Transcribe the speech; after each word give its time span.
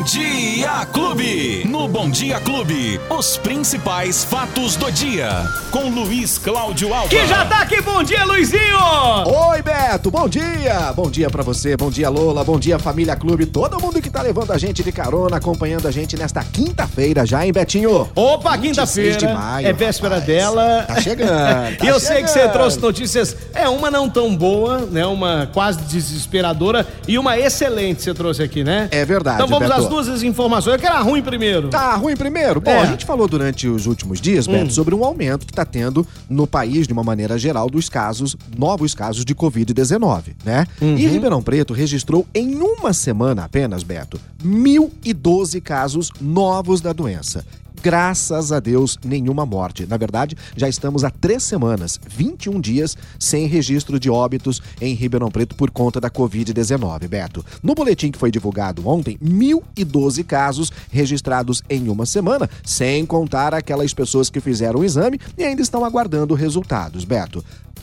Bom 0.00 0.06
Dia 0.06 0.86
Clube. 0.94 1.62
No 1.68 1.86
Bom 1.86 2.08
Dia 2.08 2.40
Clube, 2.40 2.98
os 3.10 3.36
principais 3.36 4.24
fatos 4.24 4.74
do 4.74 4.90
dia. 4.90 5.28
Com 5.70 5.90
Luiz 5.90 6.38
Cláudio 6.38 6.94
Alba. 6.94 7.08
Que 7.10 7.26
já 7.26 7.44
tá 7.44 7.58
aqui, 7.60 7.82
bom 7.82 8.02
dia, 8.02 8.24
Luizinho! 8.24 8.78
Oi, 9.26 9.60
Beto, 9.60 10.10
bom 10.10 10.26
dia! 10.26 10.90
Bom 10.96 11.10
dia 11.10 11.28
pra 11.28 11.42
você, 11.42 11.76
bom 11.76 11.90
dia, 11.90 12.08
Lola, 12.08 12.42
bom 12.42 12.58
dia, 12.58 12.78
Família 12.78 13.14
Clube, 13.14 13.44
todo 13.44 13.78
mundo 13.78 14.00
que 14.00 14.08
tá 14.08 14.22
levando 14.22 14.52
a 14.52 14.56
gente 14.58 14.82
de 14.82 14.90
carona, 14.90 15.36
acompanhando 15.36 15.86
a 15.86 15.90
gente 15.90 16.16
nesta 16.16 16.42
quinta-feira 16.44 17.26
já, 17.26 17.44
hein, 17.44 17.52
Betinho? 17.52 18.08
Opa, 18.14 18.56
26 18.56 18.70
quinta-feira. 19.16 19.18
de 19.18 19.26
maio, 19.34 19.66
É 19.66 19.72
véspera 19.74 20.14
rapaz. 20.14 20.26
dela. 20.26 20.84
Tá 20.88 20.98
chegando, 21.02 21.28
tá 21.76 21.84
e 21.84 21.88
eu 21.88 22.00
sei 22.00 22.22
que 22.22 22.28
você 22.28 22.38
chegando. 22.38 22.52
trouxe 22.54 22.80
notícias. 22.80 23.36
É, 23.52 23.68
uma 23.68 23.90
não 23.90 24.08
tão 24.08 24.34
boa, 24.34 24.78
né? 24.90 25.04
Uma 25.04 25.46
quase 25.52 25.78
desesperadora 25.82 26.86
e 27.06 27.18
uma 27.18 27.38
excelente 27.38 28.02
você 28.02 28.14
trouxe 28.14 28.42
aqui, 28.42 28.64
né? 28.64 28.88
É 28.90 29.04
verdade, 29.04 29.36
Então 29.36 29.46
vamos 29.46 29.68
Beto. 29.68 29.82
às 29.82 29.89
duas 29.90 30.22
informações. 30.22 30.74
Eu 30.74 30.80
quero 30.80 30.94
a 30.94 31.00
ruim 31.00 31.20
primeiro. 31.20 31.68
Tá 31.68 31.94
ruim 31.96 32.16
primeiro? 32.16 32.60
Bom, 32.60 32.70
É. 32.70 32.80
a 32.80 32.86
gente 32.86 33.04
falou 33.04 33.28
durante 33.28 33.68
os 33.68 33.86
últimos 33.86 34.20
dias, 34.20 34.46
Beto, 34.46 34.72
sobre 34.72 34.94
um 34.94 35.04
aumento 35.04 35.46
que 35.46 35.52
tá 35.52 35.64
tendo 35.64 36.06
no 36.28 36.46
país, 36.46 36.86
de 36.86 36.92
uma 36.92 37.02
maneira 37.02 37.36
geral, 37.38 37.68
dos 37.68 37.88
casos, 37.88 38.36
novos 38.56 38.94
casos 38.94 39.24
de 39.24 39.34
Covid-19, 39.34 40.34
né? 40.44 40.66
E 40.80 41.06
Ribeirão 41.06 41.42
Preto 41.42 41.74
registrou 41.74 42.26
em 42.34 42.54
uma 42.56 42.92
semana 42.92 43.44
apenas, 43.44 43.82
Beto, 43.82 44.18
1.012 44.44 45.60
casos 45.60 46.10
novos 46.20 46.80
da 46.80 46.92
doença. 46.92 47.44
Graças 47.82 48.52
a 48.52 48.60
Deus, 48.60 48.98
nenhuma 49.02 49.46
morte. 49.46 49.86
Na 49.86 49.96
verdade, 49.96 50.36
já 50.54 50.68
estamos 50.68 51.02
há 51.02 51.08
três 51.08 51.42
semanas, 51.42 51.98
21 52.06 52.60
dias, 52.60 52.94
sem 53.18 53.46
registro 53.46 53.98
de 53.98 54.10
óbitos 54.10 54.60
em 54.82 54.94
Ribeirão 54.94 55.30
Preto 55.30 55.54
por 55.54 55.70
conta 55.70 55.98
da 55.98 56.10
Covid-19, 56.10 57.08
Beto. 57.08 57.42
No 57.62 57.74
boletim 57.74 58.10
que 58.10 58.18
foi 58.18 58.30
divulgado 58.30 58.86
ontem, 58.86 59.16
1.012 59.24 60.24
casos 60.24 60.70
registrados 60.90 61.62
em 61.70 61.88
uma 61.88 62.04
semana, 62.04 62.50
sem 62.62 63.06
contar 63.06 63.54
aquelas 63.54 63.94
pessoas 63.94 64.28
que 64.28 64.40
fizeram 64.40 64.80
o 64.80 64.84
exame 64.84 65.18
e 65.38 65.42
ainda 65.42 65.62
estão 65.62 65.82
aguardando 65.82 66.34
resultados, 66.34 67.06
Beto. 67.06 67.42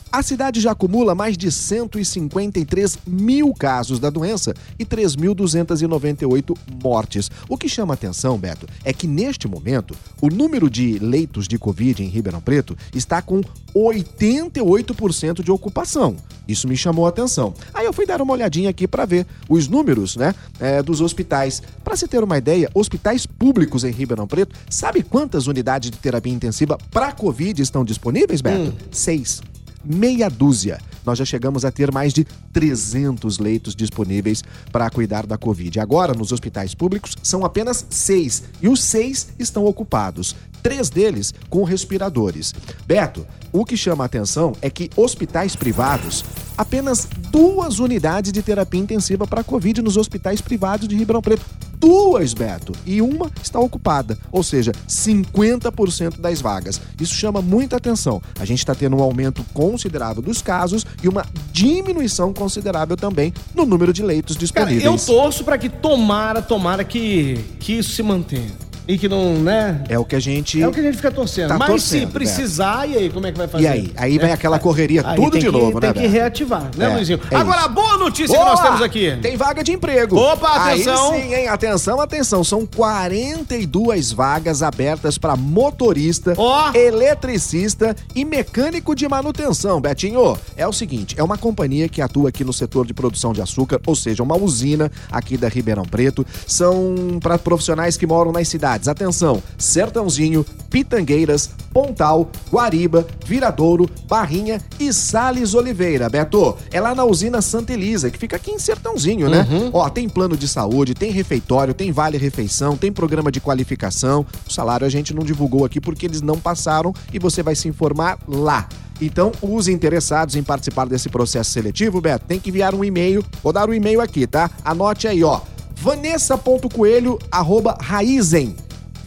A 0.10 0.24
cidade 0.24 0.62
já 0.62 0.72
acumula 0.72 1.14
mais 1.14 1.38
de 1.38 1.52
153 1.52 3.00
mil 3.06 3.54
casos 3.54 4.00
da 4.00 4.10
doença 4.10 4.54
e 4.80 4.86
3.298 4.86 6.58
mortes. 6.82 7.30
O 7.50 7.58
que 7.58 7.68
chama 7.68 7.94
atenção, 7.94 8.38
Beto, 8.38 8.68
é 8.86 8.94
que 8.94 9.06
neste 9.06 9.48
momento 9.48 9.96
o 10.22 10.30
número 10.30 10.70
de 10.70 10.98
leitos 11.00 11.48
de 11.48 11.60
Covid 11.60 12.04
em 12.04 12.08
Ribeirão 12.08 12.40
Preto 12.40 12.78
está 12.94 13.22
com 13.22 13.42
88% 13.76 15.44
de 15.44 15.52
ocupação. 15.52 16.16
Isso 16.48 16.68
me 16.68 16.78
chamou 16.78 17.06
a 17.06 17.10
atenção. 17.10 17.54
Aí 17.74 17.86
eu 17.86 17.92
fui 17.92 18.06
dar 18.06 18.22
uma 18.22 18.34
olhadinha 18.34 18.70
aqui 18.70 18.88
para 18.88 19.06
ver 19.06 19.28
os 19.50 19.68
números, 19.68 20.16
né, 20.16 20.34
é, 20.60 20.82
dos 20.82 21.02
hospitais. 21.02 21.62
Para 21.84 21.98
se 21.98 22.08
ter 22.08 22.24
uma 22.24 22.38
ideia, 22.38 22.70
hospitais 22.74 23.26
públicos 23.26 23.84
em 23.84 23.92
Ribeirão 23.92 24.26
Preto, 24.26 24.56
sabe 24.70 25.04
quantas 25.04 25.48
unidades 25.48 25.92
de 25.92 25.98
terapia 25.98 26.34
intensiva 26.34 26.78
para 26.92 27.12
Covid 27.12 27.62
estão 27.62 27.84
disponíveis, 27.84 28.40
Beto? 28.40 28.74
Seis 28.90 29.42
meia 29.84 30.30
dúzia. 30.30 30.80
Nós 31.06 31.18
já 31.18 31.26
chegamos 31.26 31.64
a 31.64 31.72
ter 31.72 31.92
mais 31.92 32.14
de 32.14 32.26
300 32.52 33.40
leitos 33.40 33.76
disponíveis 33.76 34.44
para 34.72 34.90
cuidar 34.90 35.26
da 35.26 35.38
Covid. 35.38 35.80
Agora, 35.80 36.14
nos 36.14 36.32
hospitais 36.32 36.76
públicos, 36.76 37.16
são 37.24 37.46
apenas 37.46 37.86
seis. 37.90 38.44
E 38.62 38.68
os 38.68 38.84
seis 38.84 39.30
estão 39.40 39.66
ocupados. 39.66 40.36
Três 40.62 40.90
deles 40.90 41.34
com 41.50 41.64
respiradores. 41.64 42.54
Beto, 42.86 43.26
o 43.54 43.64
que 43.64 43.78
chama 43.78 44.04
a 44.04 44.08
atenção 44.08 44.54
é 44.62 44.70
que 44.70 44.90
hospitais 44.98 45.56
privados, 45.56 46.26
apenas 46.58 47.08
duas 47.32 47.80
unidades 47.80 48.32
de 48.32 48.42
terapia 48.42 48.80
intensiva 48.80 49.28
para 49.28 49.44
Covid 49.44 49.82
nos 49.82 49.98
hospitais 49.98 50.42
privados 50.42 50.88
de 50.88 50.96
Ribeirão 50.96 51.22
Preto. 51.22 51.46
Duas, 51.80 52.34
Beto. 52.34 52.74
E 52.86 53.02
uma 53.02 53.32
está 53.42 53.60
ocupada. 53.60 54.18
Ou 54.32 54.42
seja, 54.42 54.72
50% 54.90 56.20
das 56.20 56.42
vagas. 56.42 56.82
Isso 57.00 57.14
chama 57.14 57.42
muita 57.42 57.78
atenção. 57.78 58.22
A 58.40 58.46
gente 58.46 58.60
está 58.60 58.74
tendo 58.74 58.98
um 58.98 59.02
aumento 59.02 59.46
considerável 59.54 60.22
dos 60.24 60.42
casos 60.42 60.86
e 61.04 61.08
uma 61.08 61.26
diminuição 61.52 62.34
considerável 62.34 62.98
também 62.98 63.32
no 63.54 63.66
número 63.66 63.94
de 63.94 64.02
leitos 64.02 64.36
Cara, 64.36 64.72
disponíveis. 64.72 64.84
eu 64.84 64.98
torço 65.16 65.44
pra 65.44 65.58
que 65.58 65.70
tomara, 65.70 66.42
tomara 66.42 66.84
que, 66.84 67.40
que 67.60 67.74
isso 67.74 67.92
se 67.92 68.02
mantenha. 68.02 68.67
E 68.88 68.98
que 68.98 69.10
não, 69.10 69.34
né? 69.36 69.84
É 69.90 70.00
o 70.00 70.06
que 70.06 70.16
a 70.16 70.20
gente. 70.20 70.62
É 70.62 70.68
o 70.68 70.72
que 70.72 70.80
a 70.80 70.84
gente 70.84 70.96
fica 70.96 71.12
torcendo. 71.12 71.50
Tá 71.50 71.58
Mas 71.58 71.68
torcendo, 71.68 72.00
se 72.08 72.14
precisar, 72.14 72.88
e 72.90 72.96
aí, 72.96 73.10
como 73.10 73.28
é 73.28 73.32
que 73.34 73.38
vai 73.38 73.48
fazer? 73.48 73.64
E 73.66 73.68
aí? 73.68 73.92
Aí 73.98 74.18
vem 74.18 74.32
aquela 74.32 74.58
correria 74.60 75.04
Aí 75.06 75.16
tudo 75.16 75.32
tem 75.32 75.42
de 75.42 75.46
que- 75.48 75.52
novo, 75.52 75.80
né, 75.80 75.92
Tem 75.92 76.04
que 76.04 76.08
reativar, 76.08 76.72
né, 76.78 76.86
É, 76.86 76.96
Luizinho? 76.96 77.20
é 77.30 77.36
Agora, 77.36 77.62
a 77.64 77.68
boa 77.68 77.98
notícia 77.98 78.28
que 78.36 78.42
Boa! 78.42 78.52
nós 78.56 78.62
temos 78.62 78.82
aqui. 78.82 79.18
Tem 79.22 79.36
vaga 79.36 79.62
de 79.64 79.74
emprego. 79.74 80.16
Opa, 80.18 80.72
atenção. 80.72 81.12
Aí 81.14 81.22
sim, 81.22 81.34
hein? 81.36 81.48
Atenção, 81.50 82.00
atenção. 82.00 82.44
São 82.46 82.66
42 82.66 84.12
vagas 84.14 84.64
abertas 84.64 85.18
para 85.18 85.36
motorista, 85.36 86.34
Ó. 86.38 86.72
eletricista 86.74 87.96
e 88.16 88.24
mecânico 88.24 88.96
de 88.96 89.08
manutenção. 89.08 89.82
Betinho, 89.82 90.38
é 90.56 90.66
o 90.68 90.72
seguinte, 90.72 91.16
é 91.18 91.24
uma 91.24 91.38
companhia 91.38 91.90
que 91.90 92.02
atua 92.02 92.30
aqui 92.30 92.44
no 92.44 92.54
setor 92.54 92.86
de 92.86 92.94
produção 92.94 93.34
de 93.34 93.42
açúcar, 93.42 93.82
ou 93.86 93.96
seja, 93.96 94.24
uma 94.24 94.38
usina 94.38 94.92
aqui 95.12 95.36
da 95.38 95.50
Ribeirão 95.50 95.84
Preto. 95.84 96.26
São 96.46 97.20
para 97.22 97.38
profissionais 97.38 97.98
que 97.98 98.08
moram 98.08 98.32
nas 98.32 98.48
cidades. 98.48 98.77
Atenção, 98.86 99.42
Sertãozinho, 99.58 100.46
Pitangueiras, 100.70 101.50
Pontal, 101.72 102.30
Guariba, 102.52 103.08
Viradouro, 103.26 103.90
Barrinha 104.10 104.60
e 104.78 104.92
Sales 104.92 105.54
Oliveira. 105.54 106.10
Beto, 106.10 106.58
é 106.70 106.82
lá 106.82 106.94
na 106.94 107.06
usina 107.06 107.42
Santa 107.42 107.72
Elisa, 107.72 108.12
que 108.12 108.18
fica 108.18 108.36
aqui 108.36 108.52
em 108.52 108.60
Sertãozinho, 108.60 109.30
né? 109.30 109.48
Ó, 109.72 109.90
tem 109.90 110.10
plano 110.10 110.36
de 110.36 110.48
saúde, 110.48 110.94
tem 110.94 111.12
refeitório, 111.12 111.74
tem 111.74 111.92
vale 111.92 112.18
refeição, 112.18 112.76
tem 112.76 112.92
programa 112.92 113.32
de 113.32 113.40
qualificação. 113.40 114.26
O 114.48 114.52
salário 114.52 114.86
a 114.86 114.90
gente 114.90 115.14
não 115.14 115.24
divulgou 115.24 115.64
aqui 115.64 115.80
porque 115.80 116.06
eles 116.06 116.22
não 116.22 116.38
passaram 116.38 116.94
e 117.14 117.20
você 117.20 117.42
vai 117.42 117.56
se 117.56 117.68
informar 117.68 118.20
lá. 118.28 118.68
Então, 119.00 119.32
os 119.42 119.68
interessados 119.68 120.36
em 120.36 120.42
participar 120.42 120.88
desse 120.88 121.08
processo 121.08 121.52
seletivo, 121.52 122.02
Beto, 122.02 122.26
tem 122.26 122.40
que 122.40 122.50
enviar 122.50 122.74
um 122.74 122.84
e-mail. 122.84 123.24
Vou 123.44 123.54
dar 123.54 123.70
o 123.70 123.74
e-mail 123.74 124.02
aqui, 124.02 124.26
tá? 124.26 124.50
Anote 124.66 125.08
aí, 125.08 125.24
ó. 125.24 125.40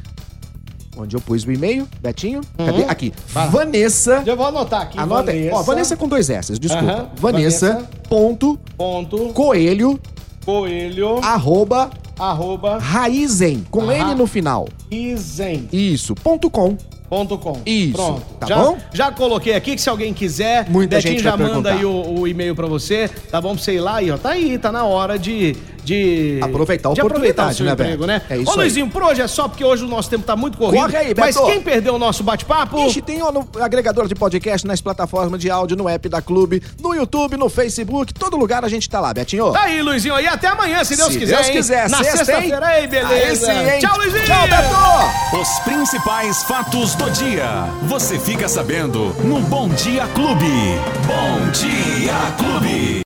Onde 0.95 1.15
eu 1.15 1.21
pus 1.21 1.43
o 1.43 1.51
e-mail, 1.51 1.87
Betinho? 2.03 2.41
Cadê? 2.55 2.83
Aqui. 2.83 3.11
Vai. 3.29 3.49
Vanessa. 3.49 4.21
Eu 4.25 4.37
vou 4.37 4.45
anotar 4.45 4.83
aqui. 4.83 4.99
Anota 4.99 5.31
aí. 5.31 5.49
Ó, 5.51 5.63
Vanessa 5.63 5.97
com 5.97 6.07
dois 6.07 6.29
S, 6.29 6.57
desculpa. 6.59 6.91
Aham. 6.93 7.09
Vanessa, 7.15 7.73
Vanessa. 7.73 7.89
Ponto 8.17 8.59
Ponto. 8.77 9.17
coelho 9.33 9.99
Coelho. 10.45 11.17
arroba 11.23 11.89
Arroba. 12.19 12.77
raizen 12.77 13.65
com 13.71 13.89
Aham. 13.89 14.11
N 14.11 14.15
no 14.15 14.27
final. 14.27 14.67
Isen. 14.91 15.67
Isso, 15.73 16.13
ponto 16.13 16.47
com. 16.47 16.77
Ponto 17.09 17.37
com. 17.39 17.59
Isso, 17.65 17.93
Pronto. 17.93 18.21
tá 18.39 18.45
já, 18.45 18.57
bom? 18.57 18.77
Já 18.93 19.11
coloquei 19.11 19.55
aqui 19.55 19.73
que 19.75 19.81
se 19.81 19.89
alguém 19.89 20.13
quiser, 20.13 20.69
Muita 20.69 20.97
Betinho 20.97 21.13
gente 21.13 21.23
já 21.23 21.31
manda 21.35 21.47
perguntar. 21.47 21.73
aí 21.73 21.85
o, 21.85 22.19
o 22.19 22.27
e-mail 22.27 22.55
pra 22.55 22.67
você, 22.67 23.07
tá 23.07 23.41
bom? 23.41 23.55
Pra 23.55 23.63
você 23.63 23.73
ir 23.73 23.79
lá 23.79 24.01
e 24.03 24.11
ó, 24.11 24.17
tá 24.17 24.29
aí, 24.29 24.59
tá 24.59 24.71
na 24.71 24.83
hora 24.83 25.17
de. 25.17 25.55
De 25.83 26.39
Aproveitar 26.41 26.89
a 26.89 26.93
de 26.93 27.01
aproveitar 27.01 27.43
o 27.43 27.45
oportunidade, 27.47 27.57
seu 27.57 27.65
né, 27.65 27.71
emprego, 27.73 28.05
né? 28.05 28.21
É 28.29 28.37
isso 28.37 28.49
Ô, 28.49 28.53
aí. 28.53 28.57
Luizinho, 28.59 28.89
por 28.89 29.03
hoje 29.03 29.21
é 29.21 29.27
só 29.27 29.47
porque 29.47 29.63
hoje 29.63 29.83
o 29.83 29.87
nosso 29.87 30.09
tempo 30.09 30.23
tá 30.23 30.35
muito 30.35 30.57
corrido. 30.57 30.81
Corre 30.81 30.97
aí, 30.97 31.13
Beto. 31.13 31.19
Mas 31.19 31.37
quem 31.37 31.61
perdeu 31.61 31.95
o 31.95 31.99
nosso 31.99 32.23
bate-papo? 32.23 32.77
Ixi, 32.87 33.01
tem 33.01 33.21
ó, 33.21 33.31
no 33.31 33.47
agregador 33.61 34.07
de 34.07 34.15
podcast, 34.15 34.65
nas 34.65 34.81
plataformas 34.81 35.39
de 35.39 35.49
áudio, 35.49 35.75
no 35.77 35.87
app 35.89 36.07
da 36.09 36.21
Clube, 36.21 36.61
no 36.81 36.93
YouTube, 36.93 37.37
no 37.37 37.49
Facebook, 37.49 38.13
todo 38.13 38.37
lugar 38.37 38.63
a 38.63 38.69
gente 38.69 38.89
tá 38.89 38.99
lá, 38.99 39.13
Betinho. 39.13 39.51
Tá 39.51 39.63
aí, 39.63 39.81
Luizinho, 39.81 40.15
aí 40.15 40.27
até 40.27 40.47
amanhã, 40.47 40.83
se 40.83 40.95
Deus 40.95 41.11
Se 41.13 41.19
quiser. 41.19 41.35
Deus 41.35 41.47
hein? 41.47 41.53
quiser, 41.53 41.89
Na 41.89 41.97
sexta, 41.97 42.19
hein? 42.19 42.25
sexta-feira 42.25 42.65
aí, 42.65 42.87
beleza. 42.87 43.13
Aí 43.13 43.35
sim, 43.35 43.71
hein? 43.71 43.79
Tchau, 43.79 43.97
Luizinho. 43.97 44.25
Tchau, 44.25 44.47
Beto! 44.47 45.41
Os 45.41 45.59
principais 45.59 46.43
fatos 46.43 46.95
do 46.95 47.09
dia. 47.11 47.65
Você 47.83 48.17
fica 48.19 48.47
sabendo 48.47 49.13
no 49.23 49.41
Bom 49.41 49.67
Dia 49.69 50.07
Clube. 50.13 50.45
Bom 51.07 51.51
Dia 51.51 52.13
Clube. 52.37 53.01